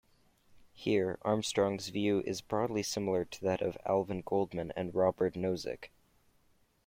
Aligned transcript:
Here, 0.73 1.19
Armstrong's 1.21 1.89
view 1.89 2.23
is 2.25 2.41
broadly 2.41 2.81
similar 2.81 3.23
to 3.23 3.41
that 3.43 3.61
of 3.61 3.77
Alvin 3.85 4.21
Goldman 4.21 4.73
and 4.75 4.95
Robert 4.95 5.35
Nozick. 5.35 5.91